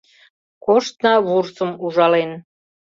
Коштна 0.65 1.13
вурсым 1.27 1.71
ужален 1.85 2.31